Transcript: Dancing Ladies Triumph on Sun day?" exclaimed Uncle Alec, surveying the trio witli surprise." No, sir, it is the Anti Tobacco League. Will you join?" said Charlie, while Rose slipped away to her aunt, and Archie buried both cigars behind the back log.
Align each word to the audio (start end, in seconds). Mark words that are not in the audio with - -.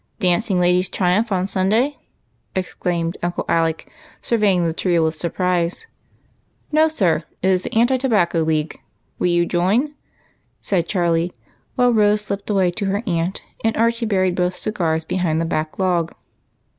Dancing 0.19 0.59
Ladies 0.59 0.89
Triumph 0.89 1.31
on 1.31 1.47
Sun 1.47 1.69
day?" 1.69 1.99
exclaimed 2.55 3.17
Uncle 3.21 3.45
Alec, 3.47 3.87
surveying 4.19 4.65
the 4.65 4.73
trio 4.73 5.07
witli 5.07 5.13
surprise." 5.13 5.85
No, 6.71 6.87
sir, 6.87 7.17
it 7.43 7.49
is 7.49 7.61
the 7.61 7.73
Anti 7.75 7.97
Tobacco 7.97 8.41
League. 8.41 8.79
Will 9.19 9.27
you 9.27 9.45
join?" 9.45 9.93
said 10.59 10.87
Charlie, 10.87 11.33
while 11.75 11.93
Rose 11.93 12.21
slipped 12.21 12.49
away 12.49 12.71
to 12.71 12.85
her 12.85 13.03
aunt, 13.05 13.43
and 13.63 13.77
Archie 13.77 14.07
buried 14.07 14.33
both 14.33 14.55
cigars 14.55 15.05
behind 15.05 15.39
the 15.39 15.45
back 15.45 15.77
log. 15.77 16.15